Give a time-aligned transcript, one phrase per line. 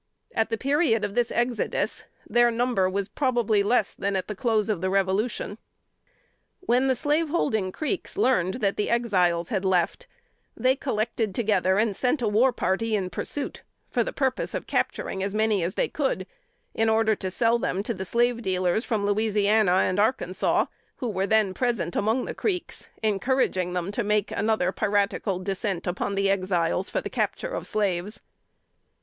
[0.33, 4.67] At the period of this exodus, their number was probably less than at the close
[4.67, 5.59] of the Revolution.
[6.59, 10.07] When the slaveholding Creeks learned that the Exiles had left,
[10.57, 13.61] they collected together and sent a war party in pursuit,
[13.91, 16.25] for the purpose of capturing as many as they could,
[16.73, 20.65] in order to sell them to the slave dealers from Louisiana and Arkansas,
[20.95, 26.15] who were then present among the Creeks, encouraging them to make another piratical descent upon
[26.15, 28.19] the Exiles for the capture of slaves.